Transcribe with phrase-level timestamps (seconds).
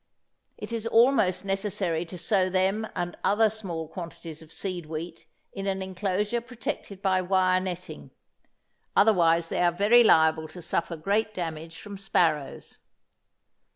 [0.57, 5.67] It is almost necessary to sow them and other small quantities of seed wheat in
[5.67, 8.09] an enclosure protected by wire netting.
[8.95, 12.79] Otherwise they are very liable to suffer great damage from sparrows.